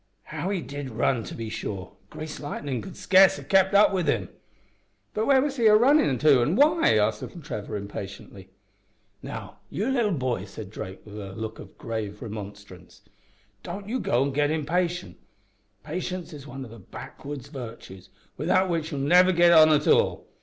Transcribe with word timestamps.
How 0.33 0.49
he 0.49 0.61
did 0.61 0.89
run, 0.89 1.23
to 1.25 1.35
be 1.35 1.47
sure! 1.47 1.91
Greased 2.09 2.39
lightnin' 2.39 2.81
could 2.81 2.97
scarce 2.97 3.37
have 3.37 3.47
kep' 3.47 3.71
up 3.75 3.93
wi' 3.93 4.01
him." 4.01 4.29
"But 5.13 5.27
where 5.27 5.43
was 5.43 5.57
he 5.57 5.67
a 5.67 5.75
runnin' 5.75 6.17
to, 6.17 6.41
an' 6.41 6.55
why?" 6.55 6.97
asked 6.97 7.21
little 7.21 7.39
Trevor, 7.39 7.77
impatiently. 7.77 8.49
"Now, 9.21 9.57
you 9.69 9.91
leetle 9.91 10.13
boy," 10.13 10.45
said 10.45 10.71
Drake, 10.71 11.01
with 11.05 11.19
a 11.19 11.33
look 11.35 11.59
of 11.59 11.77
grave 11.77 12.19
remonstrance, 12.19 13.01
"don't 13.61 13.87
you 13.87 13.99
go 13.99 14.23
an' 14.23 14.31
git 14.31 14.49
impatient. 14.49 15.17
Patience 15.83 16.33
is 16.33 16.47
one 16.47 16.65
o' 16.65 16.67
the 16.67 16.79
backwoods 16.79 17.49
vartues, 17.49 18.09
without 18.37 18.71
which 18.71 18.89
you'll 18.91 19.01
never 19.01 19.31
git 19.31 19.51
on 19.53 19.69
at 19.69 19.87
all. 19.87 20.25